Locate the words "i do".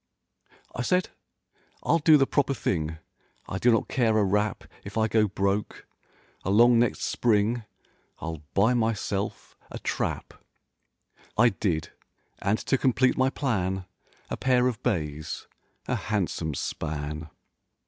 3.47-3.71